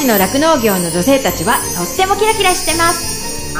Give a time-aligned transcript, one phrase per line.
[0.00, 3.54] 勝の酪農業の女性たちはとってもキラキラしてます。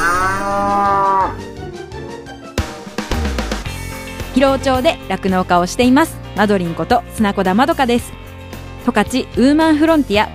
[4.33, 6.17] 広尾町で酪農家をしています。
[6.35, 8.11] マドリンこと砂子田まどかです。
[8.85, 10.29] 十勝ウーマンフロンティア。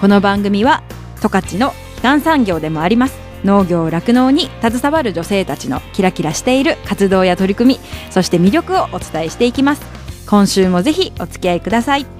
[0.00, 0.82] この番組は
[1.20, 3.16] 十勝の基幹産業でもあります。
[3.44, 7.80] 農業酪農に携わる女性たちのキラキラしている活動や取り組み
[8.10, 9.82] そして魅力をお伝えしていきます。
[10.26, 12.13] 今週もぜひお付き合いください。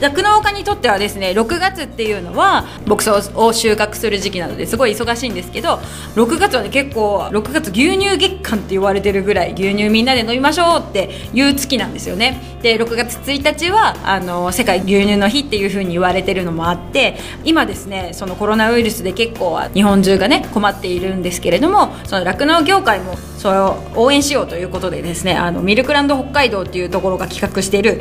[0.00, 5.76] 酪農家にとってはですね6月っていうのは牧草を収穫する時期なのですごい忙しいんですけど
[6.16, 12.58] 6月はね結構6月牛乳月間って言われてるぐらい牛乳みんなで飲みましょうっていう月なんですよね。
[12.62, 28.00] で6月1日はあの世界牛乳の日っていう風に言われてるのもあって今ですねそのコロナウイルスで結構日本中がね困っているんですけれどもその酪農業界もそれを応援しようということでですねあのミルクランド北海道っていうところが企画している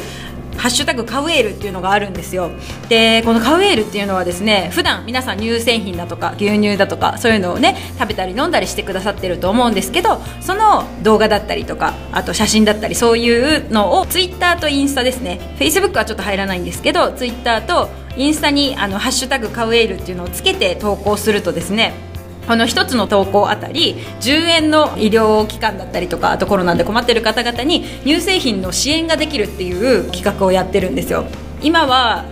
[0.57, 2.51] ハッシュタグカウエールっていうのがあるんですよ。
[2.89, 15.39] でこのカウエールっていうのはですね普段皆さん乳製品だとか牛乳だとかそういうのをね食べたり飲んだりしてくださってると思うんですけどその動画だったりとかあと写真だったりそういうのをツイッターとインスタですね。
[15.57, 21.93] フェイスブックはちょっと入らないんですけどツイッターとインスタにあのハッシュタグカウエールっていうのをつけて投稿するとですね
[22.47, 31.25] この1つの投稿あたり10円の医療機関だったりとかあとコロナで困ってる方々に乳製品の支援ができるっていう企画をやってるんですよ。
[31.61, 32.25] 今は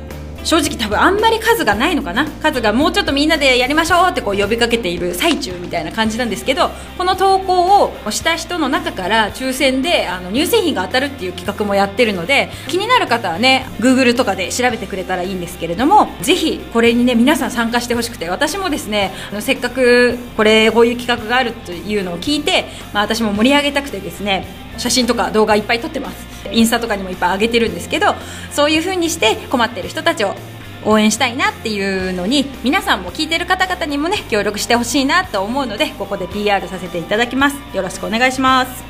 [0.44, 2.26] 正直多分あんまり数がないのかな。
[2.42, 24.46] 数がもうちょっとみんなでやりましょうってこう呼びかけている最中みたいな感じなんですけどこの投稿をした人の中から抽選であの乳製品が当たるっていう企画もやってるので気になる方はね Google とかで調べてくれたらいいんですけれどもぜひこれにね皆さん参加してほしくて私もですねあのせっかくこれこういう企画があるというのを聞いて、まあ、私も盛り上げたくてですね
[24.78, 26.32] 写真とか動画いっぱい撮ってます。
[26.52, 28.16] インスタとかにもいっぱい上げてるんですけど
[28.52, 30.36] そういう風にして困ってる人たちを
[30.84, 37.58] 応援したいなっていうのに皆さんも聞いてる方々にもね協力してほしいなと思うのでここで PR させていただきます。
[37.76, 38.84] よろしくお願いします。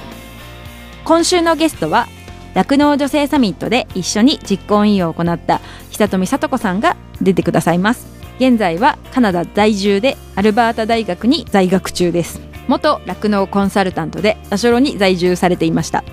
[1.03, 2.07] 今週のゲストは
[2.53, 8.07] 酪農女性サミットで一緒に実行委員を行った久富聡子さんが出てくださいます。
[8.37, 12.50] 現在はカナダ在住でアルバータ大学に在学中です。
[12.67, 16.03] 元酪農コンサルタントでアショロに在住されていました。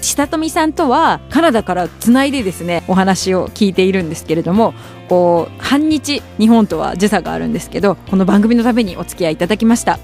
[0.00, 4.72] 久富さんとはカナダからつないでですねお話を聞いているんですけれども
[5.08, 9.98] こう半日日本とは時差があるんですけどこの番組のためにお付き合いいただきました。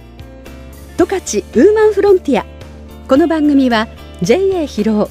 [0.98, 2.46] 十勝ウーマンフロンティア。
[3.08, 3.88] この番組は
[4.22, 5.10] JA 広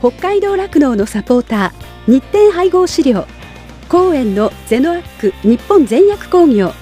[0.00, 3.26] 尾北海道酪農のサポーター日展配合飼料
[3.88, 6.72] 公園のゼノアック日本全薬工業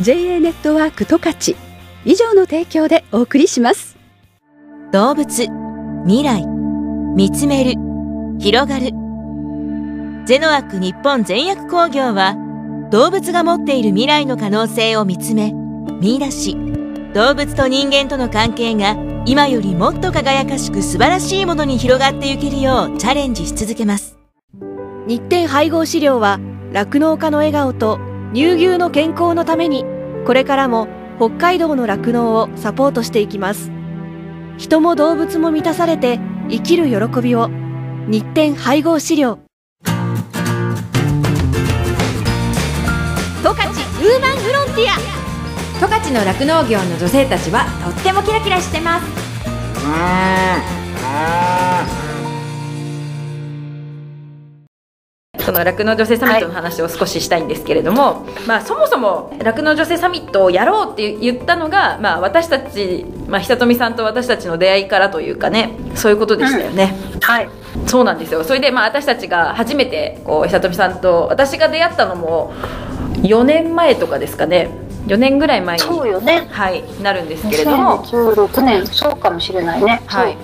[0.00, 1.56] JA ネットワーク十勝
[2.04, 3.96] 以上の提供でお送りします。
[4.92, 5.48] 動物
[6.06, 7.72] 未来見つめる
[8.38, 8.90] 広がる。
[10.26, 12.36] ゼノアック日本全薬工業は
[12.90, 15.52] 動物が持っている未来の可能性を見つめ
[16.00, 16.56] 見出し。
[17.14, 24.18] 動物と人間との関係が今よりもっと輝かしく素晴らしいものに広がっていけるようチャレンジし続けます。
[25.06, 26.38] 日展配合飼料は
[26.72, 27.98] 酪農家の笑顔と
[28.34, 29.84] 乳牛の健康のために
[30.26, 30.88] これからも
[31.18, 33.70] 北海道の酪農をサポートしていきます。
[34.58, 37.48] 人も動物も満たされて生きる喜びを。
[38.06, 39.38] 日展配合資料。
[39.84, 39.92] 十
[43.48, 45.14] 勝ウーマンフロンティア。
[45.80, 49.06] 十勝の酪農業の女性たちはとってもキラキラしてます
[55.54, 67.48] の酪農女性サミットの話を少ししたいんですけれども、まあ、そもそも酪農女性サミットをやろうって言ったのが、まあ、私たち、まあ、久富さんと私たちの出会いからというかねそういうことでしたよね、うん、はい。
[67.86, 68.44] そうなんですよ。
[68.44, 72.52] それで、まあ、私たちが初めてこう久富さんと私が出会ったのも
[73.22, 74.68] 4年前とかですかね。
[75.06, 76.48] 4年ぐらい前にそうよね。
[76.50, 78.02] はいなるんですけれども。
[78.04, 80.02] 2016年そうかもしれないね。
[80.06, 80.36] はい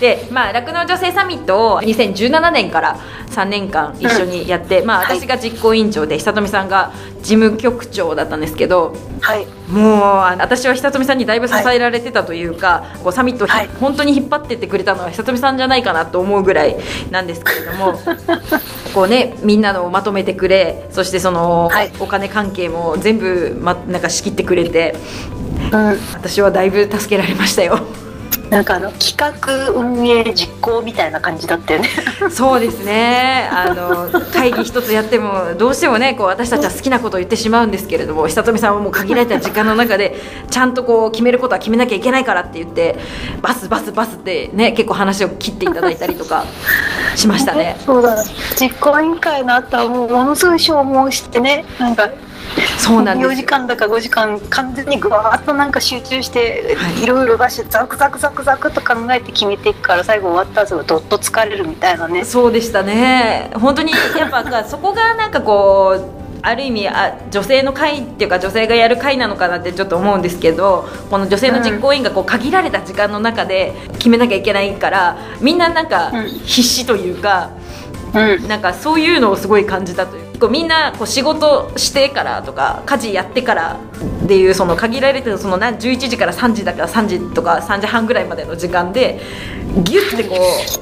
[0.00, 2.98] でまあ酪農女性サミットを2017年から
[3.30, 10.00] 3年間一緒にやって、うん、まあ私が実行委員長で久富さんが事務局長だったんですけど、はい、もう
[10.38, 16.76] 私は久富さんにだいぶ支えられてたというか、はい、こうサミットを、はい、本当に引っ張ってってくれたのは久富さんじゃないかなと思うぐらい
[17.10, 17.98] なんですけれども
[18.94, 21.70] こうねみんなのをまとめてくれそしてその、
[22.00, 24.94] お金関係も全部、ま、なんか仕切ってくれて、
[25.72, 27.80] うん、私はだいぶ助けられましたよ。
[28.50, 31.88] なんかあの企画運営実行みたいな感じだったよね。
[32.30, 33.48] そうですね。
[33.52, 40.16] あの会議一つやってもどうしてもねこう私たちは好きなことを言ってしまうんですけれども久富さんはもう限られた時間の中で
[40.50, 42.96] ちゃんとこう決めることは決めなきゃいけないからって言って
[43.42, 46.44] バスバスバスってね結構話を切っていただいたりとか
[47.14, 47.76] しましたね。
[47.84, 48.16] そうだ
[48.58, 52.08] 実行委員会の後はもうものすごい消耗してねなんか
[52.78, 53.30] そうなんです。
[53.30, 57.02] 4時間だか5時間完全にぐわーっとなんか集中して、はい。
[57.02, 62.24] い、ろいろ出してザクザクザクザクと考えて決めていくから最後終わった後はどっと疲れるみたいなね。
[62.24, 63.50] そうでしたね。
[63.54, 76.28] 本当にやっぱそこがなんかこう ある意味あ女性の会っていうか女性がやる会なのかなってちょっと思うんですけどこの女性の実行委員がこう限られた時間の中で決めなきゃいけないからみんななんかうん。
[76.28, 77.50] 必死というか、
[78.14, 78.48] うん。
[78.48, 83.80] なんかそういうのをすごい感じたというこうみんなこう仕事してからとか家事やってから
[84.24, 89.20] っていうその限られてるそのな11時から3時だから3時とか3時半ぐらいまでの時間で
[89.84, 90.36] ギュッてこ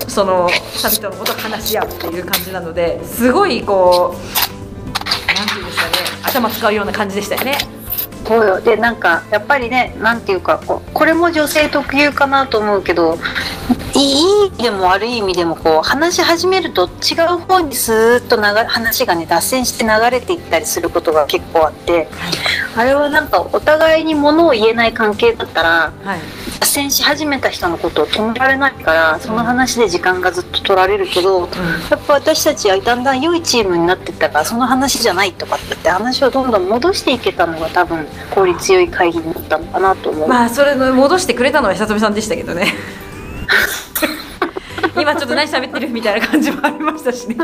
[0.06, 5.92] うそのサミットのことを話し合うっていう感じなのですごいこうなんていうんですかね
[6.24, 7.58] 頭使うような感じでしたよね。
[8.26, 13.18] そうよでなんかやっぱりねなんていうかこうこれも女性特有かなと思うけど
[13.96, 22.08] いい意味でも悪い意味でもこう話し始めると違う方にスーッと流れ話がね脱線して流れていったりすることが結構あって
[22.76, 26.20] あれはなんかお互いにものを言えない関係だったらはい。
[26.60, 31.46] 脱線し始めた人のことを止められないからその話で時間がずっと取られるけど、や
[31.96, 42.72] っぱ私たちはだんだん良いチームになっていったからその話じゃないとかって言って話をどんどん戻していけたのが多分効率よい会議になったのかなと思う、まあそれの戻してくれたのは久富さんでしたけどね
[44.98, 47.36] 今ちょっと何喋ってるみたいな感じもありましたしね。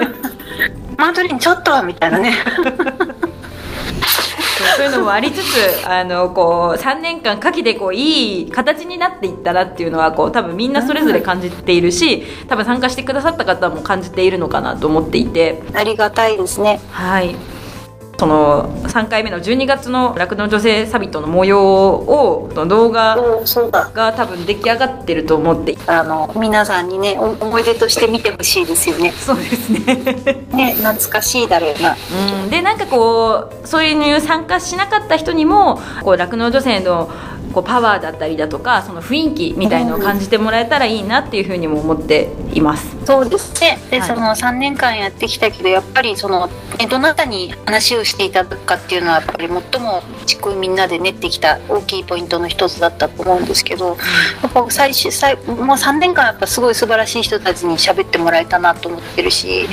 [0.96, 2.34] マートリンちょっとみたいなね。
[4.76, 15.62] そういうのもありつつあのこう3年間かけてこういい形になっていったらっていうのはこう多分みんなそれぞれ感じているし多分参加してくださった方も感じているのかなと思っていて。
[15.74, 16.80] ありがたいですね。
[16.90, 17.34] はい
[18.22, 21.60] その3回目の12月の酪農女性サミットの模様
[21.92, 23.16] を動画
[23.92, 29.10] が多分出来上がってると思ってあの皆さんにねお思い出として見てほしいですよね。
[29.10, 30.04] そうですね。
[30.54, 31.96] ね懐かしいだろうな。
[32.44, 37.10] うん、でなんかこうそういう参加しなかった人にもこう酪農女性の
[37.52, 42.96] こうパワーだったりだとかその雰囲気みたいのを感じてもらえたらいいなっていうふうにも思っています。
[43.04, 43.78] そうですね。
[43.90, 44.08] で、はい。
[44.08, 53.96] その3年間やってきたけどやっぱりその、ね、どなたに話をしていただくかっていうのはやっぱり最も実行みんなで練ってきた大きいポイントの一つだったと思うんですけど
[54.42, 59.66] やっぱ最終最もう3年間やっぱすごい素晴らしい人たちに喋ってもらえたなと思ってるし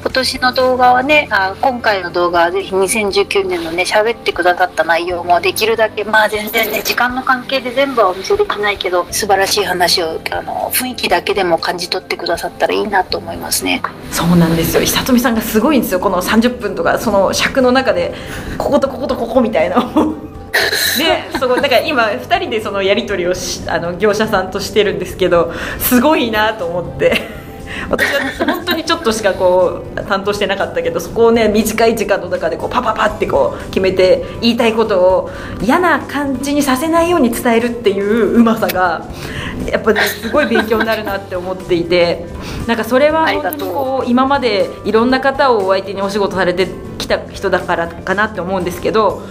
[0.00, 13.82] 今年の動画はねあ今回の動画はぜひ2019年のね喋ってくださった内容もできるだけまあ全然ね時間の関係で全部はお見せできないけど素晴らしい話をあの雰囲気だけでも感じ取ってくださったらいいなと思いますね。
[14.12, 18.14] そうなんですよ久富さんがすごいんですよこの30分とかその尺の中で
[18.56, 19.76] こことこことここみたいな
[20.96, 27.35] でそこだから今2人でそのやり取りをしあの業者さんとしてるんですけどすごいなと思って。
[27.88, 35.30] 私は本当にちょっとしかこう担当してなかったけどそこをね短い時間の中でこうパパパってこう決めて言いたいことを
[35.62, 39.06] 嫌な感じにさせないように伝えるっていううまさが
[39.70, 42.26] やっぱ、ね、すごい勉強になるなって思っていて
[42.66, 46.68] なんかそれは本当にこう今までいろんな方をお相手にお仕事されて
[46.98, 49.22] きた人だからかなって思うんですけど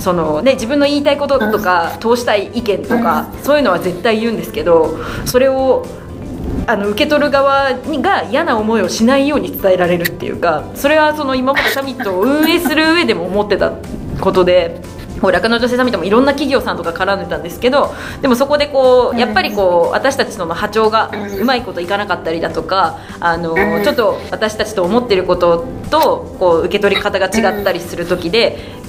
[0.00, 5.84] そのね、自分の言いたいこととか通したい意見とかそういうのは絶対言うんですけどそれを
[6.66, 13.72] あの受け取る側にが嫌な思いをしないように伝えられるっていうかそれはその今までサミットを運営する上でも思ってた
[14.20, 14.80] ことで。
[15.20, 28.79] こう酪農女性サミットもいろんな企業さんとか絡んでたんですけどでもそこでこうやっぱりこう私たちとの波長がうまいこといかなかったりだとかあのちょっと私たちと思ってることとこう受け取り方が違ったりする時で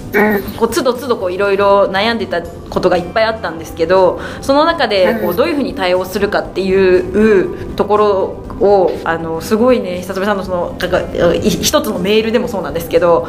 [0.58, 8.08] こう都度都度こういろいろ悩んでたことがいっぱいあったんですけどその中でこうどういうふうに対応するかっていうところ
[8.60, 11.02] をあのすごいね久留さんのそのなんか
[11.34, 13.28] い一つのメールでもそうなんですけど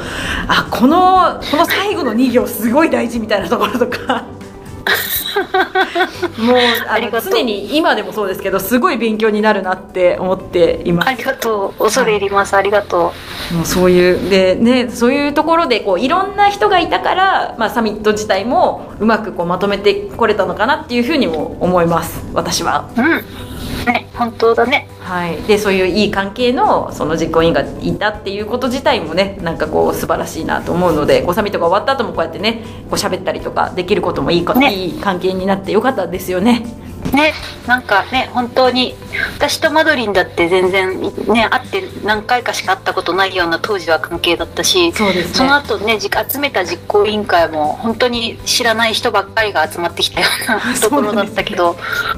[0.48, 4.41] あこのこの最後の2行すごい大事みたいなところとか。
[6.38, 6.56] もう
[6.88, 11.08] あの常に今でもそうですけどすごい勉強になるなって思っています。
[11.08, 11.84] ありがとう。
[11.84, 13.12] 恐れ入ります、ありがと
[13.52, 22.24] もうそういうで、ね、そういうところでこういろんな人がいたから、まあ、サミット自体もうまくこうまとめてこれたのかなっていうふうにも思います。
[22.34, 22.88] 私は。
[22.96, 23.51] ううん
[23.86, 24.88] ね本当だね。
[25.00, 34.72] はい、でそういういい関係のその実行委員がいたっていうこと自体もねなんかこう素晴らしいなと思うのでこうサミットが終わった後もこうやってねこう喋ったりとかできることもいいか、ね。
[34.72, 36.81] いい関係になってよかったですよね。
[37.12, 37.34] ね
[37.66, 38.94] なんかね本当に
[39.36, 45.22] 私とマドリンだって全然ね会って何回かしか会ったことないような当時は関係だったしそね。
[45.24, 51.76] その後ねじ集めた実行委員会も本当に知らない人ばっかりが集まってきたようなところだったけど、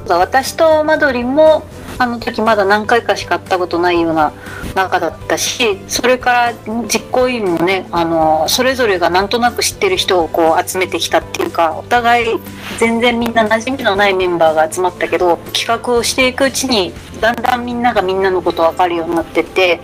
[0.08, 1.66] 私とマドリンも
[1.98, 4.32] あの時まだ何回かしか会ったことないような
[4.74, 6.54] 中だったしそれから
[6.88, 12.40] 実行委員もねあのそれぞれがなんとなく知ってる人をこう集めてきたっていうかお互い
[12.78, 19.80] 全然みんな馴染みのないメンバーが集まったけど企画をしていくうちにだんだんみんながみんなのこと分かるようになってって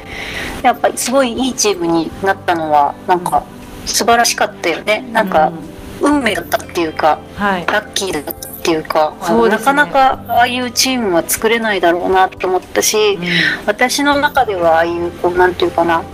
[0.63, 3.45] やっぱりすごいいいチームになったのはなんか
[3.87, 5.03] 素晴らしかったよね。
[5.13, 5.53] なんか
[6.01, 7.67] 運命だったっていうか、はい。
[7.67, 9.49] ラッキーだったっていうかそね。
[9.49, 13.19] なかなかああいうチームは作れないだろうなと思ったし、
[13.67, 16.05] 私の中ではああいうこうなんていうかな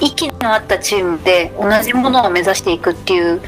[0.00, 3.40] 息の合ったチームで同じものを目指していくっていう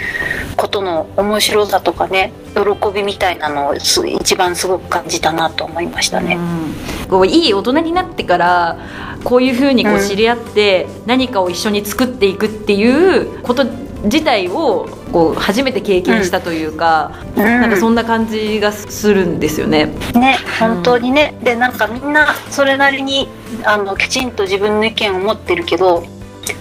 [0.56, 6.36] ことの面白さとかね喜びみたいなのをす一番すごく感じたなと思いましたね。
[6.36, 7.08] うん。
[7.08, 8.78] こういい大人になってから
[9.24, 10.00] こういうふうにこううん。
[10.06, 13.64] 知り合って何かを一緒に作っていくっていうこと
[14.04, 17.44] 自体をこう初めて経験したというか、うん。
[17.44, 19.86] なんかそんな感じがするんですよね。
[20.14, 23.28] ね本当にね、でなんかみんなそれなりに
[23.64, 26.04] あのきちんと自分の意見を持ってるけど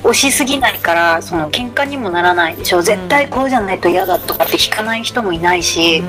[0.03, 2.81] 押しすぎないからその喧嘩にもならないでしょ。
[2.81, 6.01] 絶対こうじゃないと嫌だとかって引かない人もいないし、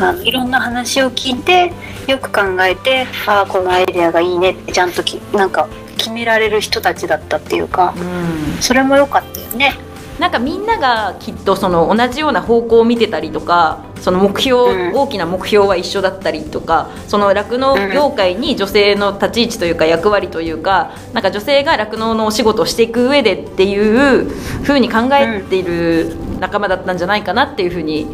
[0.00, 1.72] あのいろんな話を聞いて
[2.06, 8.62] よく考えてああこのアイデアがいいねってちゃんときなんか決められる人たちだったっていうかうん。
[8.62, 9.74] それも良かったよね。
[10.18, 14.94] なんかみんながきっとその同じような方向を見てたりとかその目標、うん。
[14.94, 24.28] 大きな目標は一緒だったりとかその酪農業界に女性の立ち位置というか役割というかなんか女性が酪農のお仕事をしていく上でっていう
[24.62, 28.06] ふうに考えている仲間だったんじゃないかなっていうふうに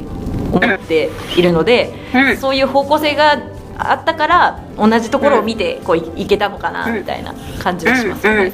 [0.53, 2.37] 思っているので、うん。
[2.39, 3.43] そういう方向性が
[3.77, 8.53] あったから同じところを見てこういいけたのかなみたいな感じがしますよね。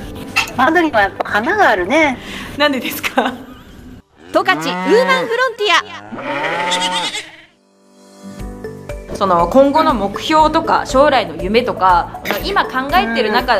[0.56, 2.18] マドリンはやっぱ花があるね。
[2.56, 3.32] なんでですか？
[4.32, 5.72] 十勝ウーマンフロンティ
[9.12, 9.16] ア。
[9.16, 13.56] その今後の目標とか将来の夢とか今考えてる中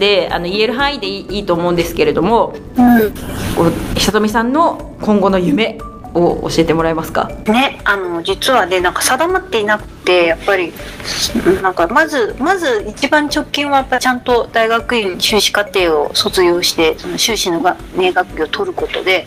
[0.00, 3.12] であの言える範囲でいいいいと思うんですけれどもうん。
[3.54, 5.78] こう久富さんの今後の夢
[6.16, 7.30] を教えてもらえますか？
[7.46, 10.72] ね、あの実はねなんか定まっていなくてやっぱり
[11.62, 19.26] なんかまずまず一番直近はやっぱちゃんと大学院修士課程を卒業してその修士のが、ね、学位を取ることで、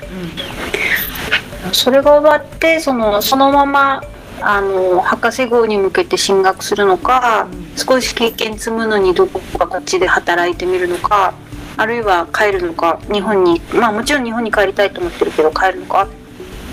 [1.71, 4.03] それが終わってそのそのまま
[4.41, 11.33] あの博士号に向けて進学するのか、少し経験積むのにどこかこっちで働いてみるのか
[11.75, 16.07] あるいは帰るのか日本にまあもちろん日本に帰りたいと思ってるけど帰るのか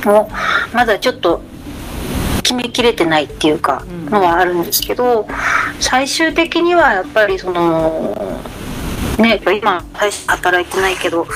[0.05, 0.31] も
[0.73, 1.41] まだちょっと
[2.43, 4.07] 決めきれてないっていうかん。
[4.07, 5.27] のはあるんですけど、
[5.81, 8.41] 最終的にはやっぱりその
[9.19, 11.27] ね今大して働いてないけど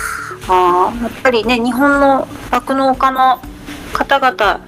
[0.49, 3.41] あーやっぱりね日本の酪農家の
[3.93, 4.61] 方々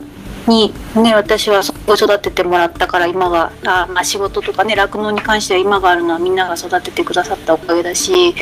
[0.48, 8.34] にね私はそこを育ててもらったから今があーまあ仕事とかね酪農に関しては今があるのはみんなが育ててくださったおかげだし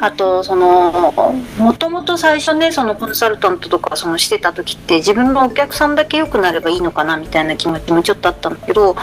[0.00, 1.12] あとその
[1.58, 8.94] もともと最初ねそのコンサルタントとかそのしてた時って自分のお客さんだけ良くなればいいのかなみたいな気持ちもちょっとあったんだけど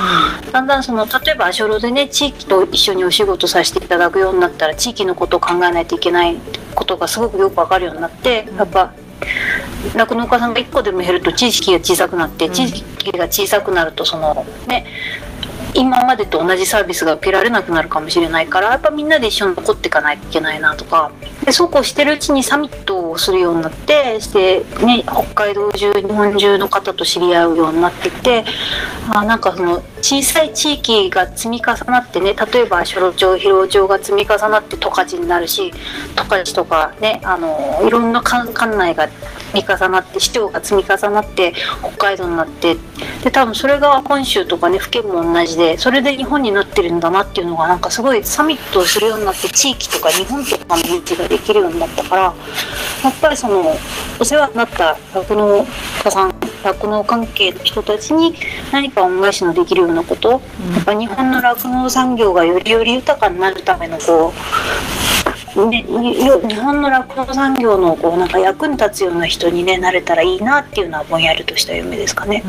[0.52, 6.38] だんだんその例えばアショロでね地域と一緒にお仕事させていただくようになったら地域のことを考えないといけない
[6.76, 8.94] ことがすごくよくわかるようになってやっぱ
[9.96, 14.86] 酪農家さんが1個でも減ると地域が小さくなって地域が小さくなるとそのね
[15.76, 21.12] 今までと同じサービスが受けられなくなるかもしれないからやっぱみんなで一緒に残っていかないといけないなとか。
[21.46, 28.44] でそうこうしてるうちにサミットをするようになってして、ね、北海道中日本中の方と知り合うようになってきて
[29.10, 35.72] あなんかその小さい地域が積み重なってね例えば初老町広尾町が積み重なって十勝になるし
[36.16, 42.78] 十勝とかねあのいろんな管管内が積み重なって市長が積み重なって北海道になって。
[43.24, 52.34] で多分それが本州とかね府県も同じでそれで日本になってるんだなっていうのがなんかすごいサミットをするようになって地域とか日本とかの認知ができるようになったからや
[53.10, 53.76] っぱりその
[54.20, 55.66] お世話になった酪農
[56.04, 58.34] 家さん酪農関係の人たちに
[58.72, 60.38] 何か恩返しのできるようなこと、や
[60.82, 64.89] っぱ日本の酪農産業がよりより豊かになるためのこう
[65.70, 65.86] ね、
[66.26, 72.44] よ日本の酪農産業のこうなんか役に立つような人に、ね、なれたらいいなっていうのはぼんやりとした夢ですかね。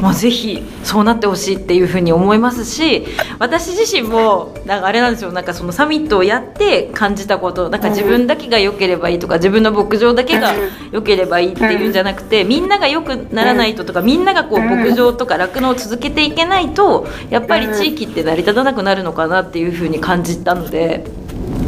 [0.00, 3.06] まあ、ぜひそうなってほしいっていうふうに思いますし
[3.38, 10.54] 私自身もなんかあれなんですよなんかそのサミットをやって感じたことなんか自分だけが良ければいいとか自分の牧場だけが
[10.90, 14.22] 良ければいいっていうんじゃなくてみんなが良くならないととかみん。
[14.24, 21.04] ながこう牧場とか酪農を続けていけないとやっぱり地域って成り立たなくなるのかなっていうふうに感じたので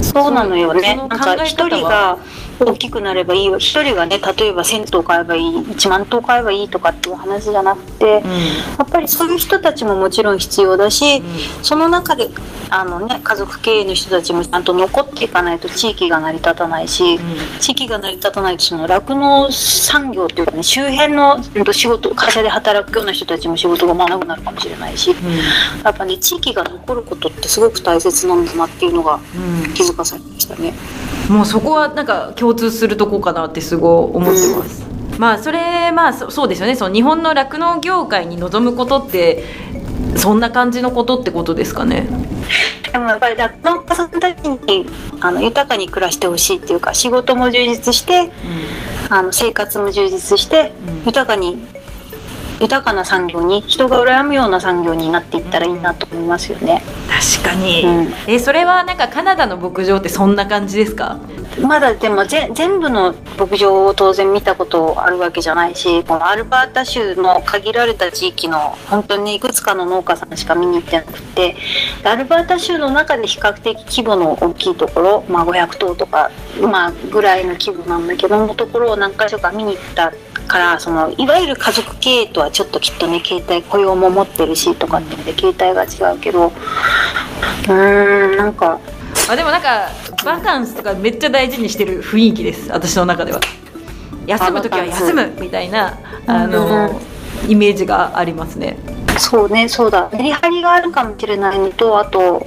[0.04, 0.96] そうなのよね。
[0.96, 2.18] なんか一人が
[2.61, 3.58] 大きくなればいいよ。
[3.58, 8.20] 一人がね、例えば1000頭買えばいい、1万頭買えばいいとかっていう話じゃなくて、や
[8.84, 11.23] っぱりそういう人たちももちろん必要だし、
[11.62, 12.28] その中で
[12.70, 17.18] あのね家族経営の人たちもちゃんと残っていかないと地域が成り立たないし、
[17.61, 25.14] 地域が成り立たないとその酪農産業っていうかね周辺のうんと仕事会社で働くような人たちも仕事が学ぶなるかもしれないし、
[25.84, 29.20] やっぱね地域が残ることってすごく大切なんだなっていうのが
[29.75, 30.75] 気づかされましたね。
[31.28, 34.85] もうそこはなんか共通するとこかなってすごい思ってます。
[35.19, 39.45] まあそれまあそそうですよねその日本の酪農業界に望むことって
[40.16, 42.07] そんな感じのことってことですかね。
[42.93, 44.87] でもやっぱり酪農家さんたちに
[45.21, 48.31] あの豊かに暮らしてほしいっていうか仕事も充実して
[49.09, 51.59] あの生活も充実してうん豊かに
[52.61, 56.82] 豊かな産業に人が羨むような産業になっていったらいいなと思いますよね。
[57.34, 58.14] 確かに、うん。
[58.26, 61.18] えそれはなんかカナダの牧場ってそんな感じですか？
[61.61, 68.58] まだでもぜ全部の牧場を当然見たことあるわけじゃないしこのアルバータ州の限られた地域の
[68.90, 71.54] 本当にいくつかの農家さんしか見に行ってなくて
[72.02, 76.30] アルバータ州の中で比較的規模の大きいところ、まあ、500頭とか、
[76.61, 80.12] まあ、ぐらいの規模なんだけどのところを何か所か見に行った
[80.46, 88.78] からそのいわゆる家族経営とはちょっときっとね携帯雇用も持ってるしとかって携帯が違うけどうーんなんか
[89.28, 89.88] あでもなんか
[90.24, 93.40] バカンスとかめっちゃ大事にしてる雰囲気です私の中では。
[94.26, 96.98] 休む時は休むみたいなあの
[97.46, 98.78] イメージがありますね。
[99.18, 100.08] そうね、そうだ。
[100.12, 102.46] メリハリがあるかもしれないのと、あと、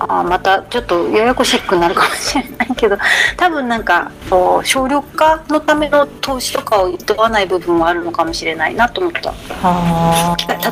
[0.00, 2.96] あーまたちょっとややこしくなるかもしれないけど、
[3.36, 9.32] 多分なんか、こう省力化のための投資とかを厭わない部分もあるのかもしれないなと思った。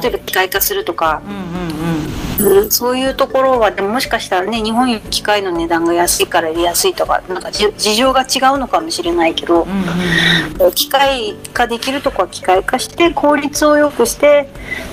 [0.00, 2.62] 例えば機械化するとか、うんうんうん。
[2.62, 10.72] うんそういうところは、でももしかしたらね、日本より機械の値段が安いから入れやすいとか、なんかじ事情が違うのかもしれないけど、うんうん。
[10.72, 14.48] 機械化できるとこは機械化して効率を良くして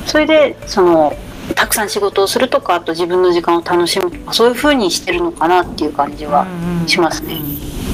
[0.06, 1.14] それでその
[1.56, 6.48] たくさん仕事をするとかあと自分の時間を楽しむとかそういう風にしてるのかなっていう感じは
[6.88, 7.42] しますね。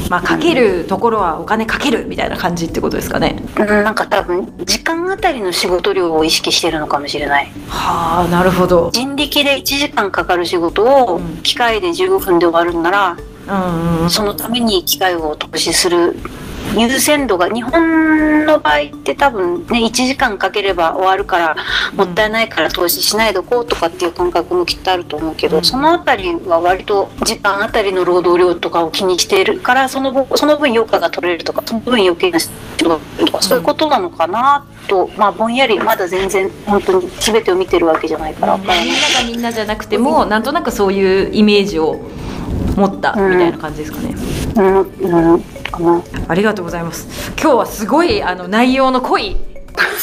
[0.09, 3.43] まあかけるところはお金かけるみたいな感じってことですかね。
[3.57, 7.51] うん、なんか多分時間あたりの仕事量を意識してるのかもしれない。
[7.67, 8.89] はあなるほど。
[8.91, 11.37] 人力で1時間かかる仕事をうん。
[11.43, 14.09] 機械で15分で終わるんならうんうん。
[14.09, 16.15] そのために機械を投資する
[16.77, 21.55] 優先度が日本の場合って多分ね1時間かければ終わるから
[21.95, 25.63] もったいないから投資しないでおこうとかっていう感覚もきっとあると思うけど、うん。
[25.63, 32.39] そのあたりは割と時間あたりの労働量とかを気にしているからその分その分余暇が取れるとかその分余計な
[32.77, 32.99] と
[33.31, 38.87] かそういうことなのかなと、まあぼんやりまだ全然本当に全てを見てるわけじゃないから分からない。
[38.87, 41.99] みんながみんなじゃなくてもなんとなくそういうイメージを
[42.75, 44.15] 持ったみたいな感じですかね、
[44.55, 45.33] うん。
[45.33, 46.03] うんかな。
[46.27, 47.31] ありがとうございます。
[47.41, 49.35] 今日はすごいあの内容の濃い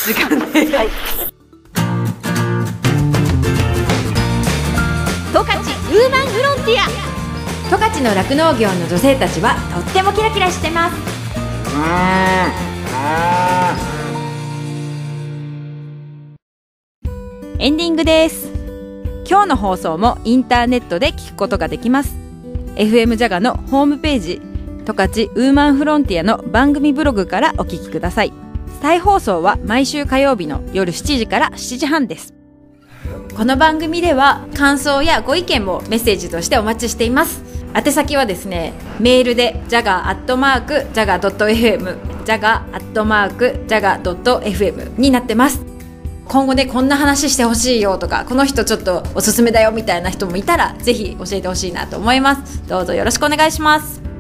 [0.05, 0.89] 時間で、はい。
[5.33, 6.87] 十勝ウーマンフロンティア。
[7.69, 10.97] 十勝の酪農業の女性たちはとってもキラキラしてます。
[17.59, 18.53] エンディングです。
[19.29, 22.15] 今日の放送もインターネットで聞くことができます。
[22.77, 24.41] FM ジャガのホームページ
[24.87, 28.33] 十勝ウーマンフロンティアの番組ブログからお聞きください。
[28.81, 32.35] 再放送は毎週火曜日の夜7時から7時半です。
[33.37, 37.43] この番組では感想やご意見もメッセージとしてお待ちしています。
[37.75, 45.65] 宛先はですねメールで jaga.jaga.fm jaga.jaga.fm になってます。
[46.27, 52.65] 今後ねこんな話してほしいよとかこの人ちょっとおすすめだよみたいな人もいたらぜひ教えてほしいなと思います。
[52.69, 54.16] どうぞよろしくお願いします。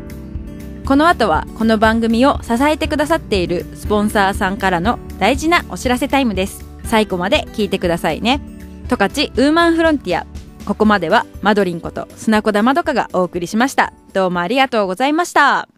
[0.86, 6.64] この後はこの番組を支えてくださっているスポンサーさんからの大事なお知らせタイムです。
[6.84, 8.40] 最後まで聞いてくださいね。
[8.86, 10.24] 十勝ウーマンフロンティア。
[10.64, 13.92] ここまではマドリンこと砂子田まどかがお送りしました。
[14.12, 15.68] どうもありがとうございました。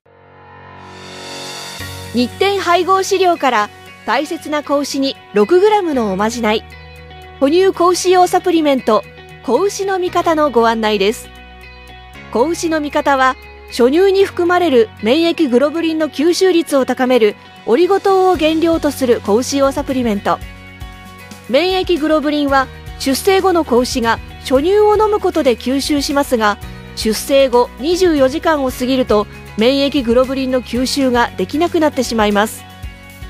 [2.12, 3.71] 日展配合飼料から
[4.05, 6.64] 大切な子牛に 6g のおまじない。
[7.40, 9.03] 哺乳子牛用サプリメント。
[9.42, 11.31] 子牛の味方のご案内です。
[12.31, 13.37] 子牛の味方は
[13.70, 20.38] 初乳に含まれる免疫グロブリンの吸収率を高めるオリゴ糖を原料とする子牛用サプリメント。
[21.48, 22.66] 免疫グロブリンは
[22.98, 26.59] 出生後の子牛が初乳を飲むことで吸収しますが
[26.96, 29.26] 出生後24時間を過ぎると
[29.57, 32.64] 免疫グロブリンの吸収ができなくなってしまいます。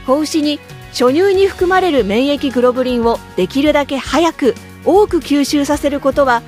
[0.07, 6.43] 子牛に初乳に含まれる免疫グロブリンをできるだけ早く多く吸収させることは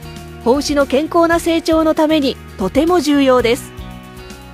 [0.45, 3.80] 子牛の健康な成長のためにとても重要です。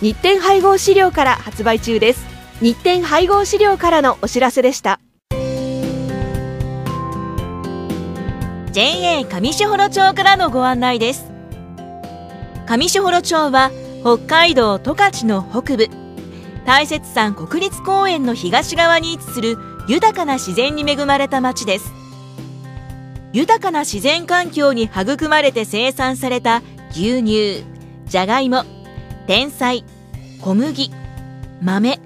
[0.00, 2.24] 日展配合飼料から発売中です。
[2.60, 5.00] 日展配合飼料からのお知らせでした。
[8.70, 11.32] JA 上士幌町からのご案内です。
[12.66, 15.88] 上士幌町は北海道十勝の北部。
[16.64, 19.56] 大雪山国立公園の東側に位置する
[19.88, 21.92] 豊かな自然に恵まれた町です。
[23.32, 27.64] 豊かな自然環境に育まれて生産された牛乳
[28.06, 28.64] じゃがいも
[29.28, 29.84] 天菜
[30.40, 30.90] 小麦
[31.60, 31.98] 豆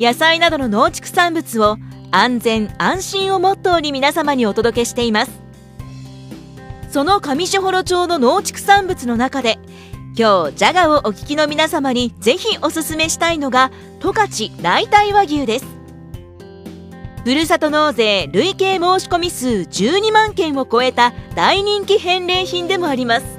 [0.00, 1.76] 野菜などの農畜産物を
[2.10, 5.32] 安全安心をモットーに皆様にお届けしています。
[6.90, 9.60] その上士幌町の農畜産物の中で
[10.18, 14.28] 今日ジャガをお聞きの皆様にぜひおすすめしたいのが十勝
[14.60, 15.66] 代替和牛です。
[17.22, 23.35] ふるさと納税累計申し込み数12万件を超えた大人気返礼品でもあります。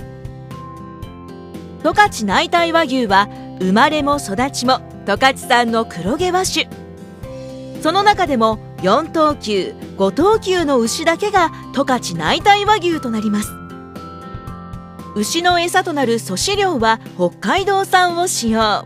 [1.87, 3.29] 十勝内体和牛は
[3.61, 6.67] 生まれも育ちも十勝産の黒毛和種。
[7.81, 13.53] その中でも4等級5等級の牛だけが十勝内体和牛となります。
[15.15, 18.83] 牛の餌となる粗飼料は北海道産を使用。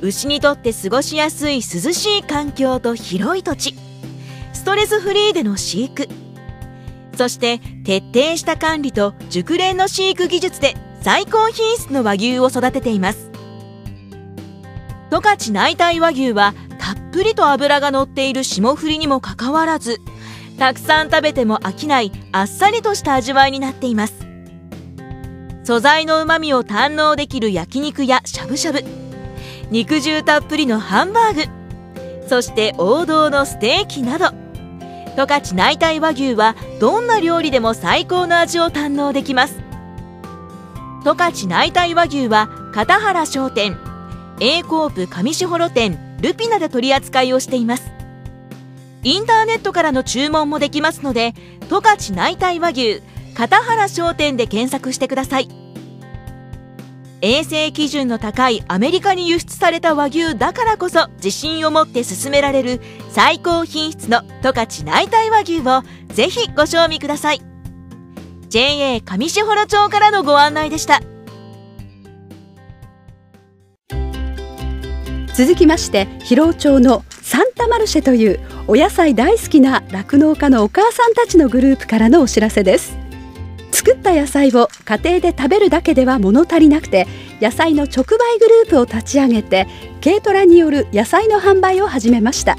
[0.00, 1.60] 牛にとって過ごしやすい涼
[1.92, 3.74] しい環境と広い土地。
[4.54, 6.08] ストレスフリーでの飼育。
[7.18, 13.30] そして徹底した管理と熟練の飼育技術で最高品質の和牛を育てています。
[15.10, 19.98] 十勝内体和牛はたっぷりと脂が乗っている霜降りにもかかわらず
[20.58, 24.14] たくさん食べても飽きないあっさりとした味わいになっています。
[25.64, 28.82] 素材のうまみを堪能できる焼肉やしゃぶしゃぶ
[29.70, 32.28] 肉汁たっぷりのハンバーグ。
[32.28, 34.26] そして王道のステーキなど。
[35.16, 39.69] 十勝内体和牛はどんな料理でも最高の味を堪能できます。
[41.02, 43.78] 十勝内体和牛は片原商店
[44.38, 47.90] A コープ上士幌店ルピナで取り扱いをしています。
[49.02, 51.34] インターネットからの注文もできますので
[51.70, 53.02] 十勝内体和牛
[53.34, 55.48] 片原商店で検索してください。
[57.22, 65.82] 衛生基準の高いアメリカに輸出された和牛だからこそ自信を持って進められる最高品質の十勝内体和牛を
[66.14, 67.49] ぜひご賞味ください。
[68.50, 71.00] JA 上士幌町からのご案内でした。
[75.36, 82.98] 続きまして広尾町のサンタマルシェというお野菜大好きな酪農家のお母さんたちのグループからのお知らせです。
[83.70, 87.06] 作った野菜を家庭で食べるだけでは物足りなくて
[87.40, 89.68] 野菜の直売グループを立ち上げて
[90.02, 92.58] 軽トラによる野菜の販売を始めました。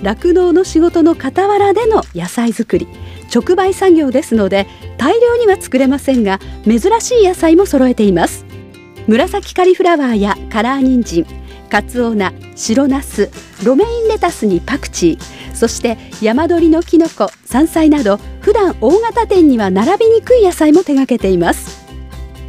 [0.00, 2.86] 酪農の仕事の傍らでの野菜作り
[3.34, 4.68] 直売作業ですので
[4.98, 8.44] 大量には作れませんが珍しい野菜も揃えています。
[9.06, 11.26] 紫カリフラワーやカラー人参
[11.70, 13.30] カツオナ白ナス
[13.64, 21.86] ロメインレタスにパクチーそして山鳥のきのこ山菜など普段大型店には並びにくい野菜も手掛けています。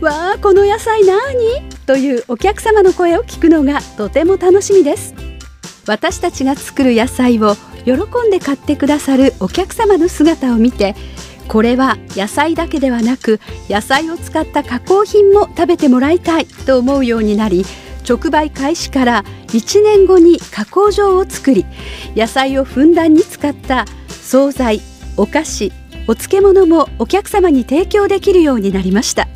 [0.01, 1.69] わあこの野菜なに？
[1.85, 5.13] というお客様の声を聞くのがとても楽しみです。
[5.87, 10.95] 私たちが作る野菜を喜んで買ってくださるお客様の姿を見て
[11.49, 17.65] これは野菜だけではなく野菜を使った加工品も食べてもらいたいと思うようになり
[18.07, 21.65] 直売開始から1年後に加工場を作り
[22.15, 24.81] 野菜をふんだんに使った惣菜
[25.17, 25.73] お菓子
[26.07, 29.27] お漬物もお客様に提供できるようになりました。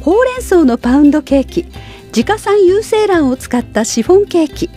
[0.00, 1.66] ほうれん草のパウンドケーキ
[2.06, 4.70] 自家産有精卵を使ったシフォンケーキ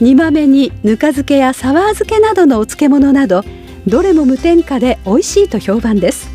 [0.00, 3.42] 煮豆にぬか漬けやサワー漬けなどのお漬物など
[3.88, 6.28] どれも無添加で美味しいと評判です。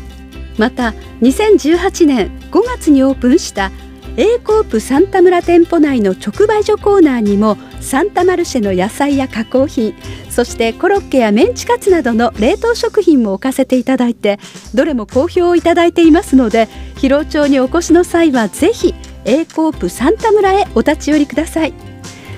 [0.58, 3.70] また2018年5月にオープンした
[4.16, 9.94] A コープサンタ村店舗内の直売所コーナーにもサンタマルシェの野菜や加工品
[10.30, 14.38] そしてコロッケやメンチカツなどの冷凍食品も置かせていただいて
[14.72, 21.93] どれも好評をいただいていますので広尾町にお越しの際はぜひ A コープサンタ村へお立ち寄りください。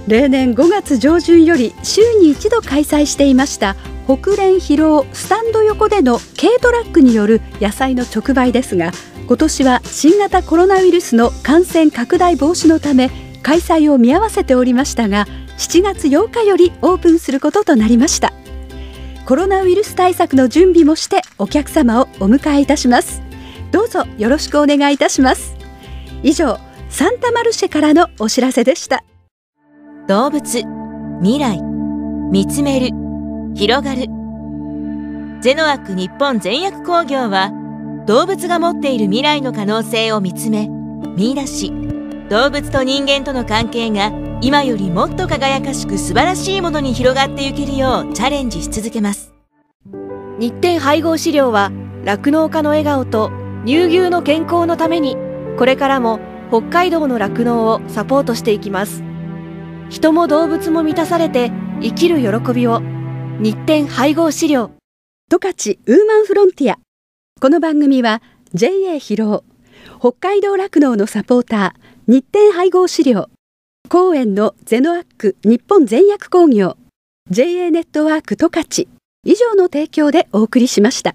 [0.08, 8.90] 例年5月上旬より週に一度開催していました北連疲労スタンド横での軽トラックによる野菜の直売ですが
[9.26, 15.26] 今年は新型コロナウイルスの感染拡大防止のため開催を見合わせておりましたが
[15.58, 18.32] 7月8日よりオープンすることとなりました。
[19.26, 23.20] コロナウイルス対策の準備もしてお客様をお迎えいたします。
[23.70, 25.54] どうぞよろしくお願いいたします。
[26.22, 29.04] 以上サンタマルシェからのお知らせでした。
[30.06, 30.62] 動物
[31.20, 31.60] 未来
[32.30, 32.88] 見つめる
[33.54, 34.06] 広がる。
[35.40, 37.52] ゼノアック日本全薬工業は
[38.06, 40.68] 動物が持っている未来の可能性を見つめ
[41.16, 41.70] 見出し
[42.30, 44.12] 動物と人間との関係が
[44.42, 49.32] 今よりもっと輝かしく素晴らしいものに広がっていけるようチャレンジし続けます。
[50.38, 51.72] 日展配合飼料は
[52.04, 53.30] 酪農家の笑顔と
[53.64, 55.16] 乳牛の健康のために
[55.56, 59.02] これからも北海道の酪農をサポートしていきます。
[59.88, 62.80] 人も動物も満たされて生きる喜びを
[63.40, 64.70] 日展配合資料。
[65.30, 66.78] 十勝ウーマンフロンティア。
[67.40, 68.20] この番組は
[68.52, 69.44] JA 疲労
[69.98, 73.28] 北海道酪農のサポーター日展配合資料。
[73.90, 76.78] 公園のゼノアック日本全薬工業。
[77.28, 78.88] JA ネットワーク十勝。
[79.26, 81.14] 以上の提供でお送りしました。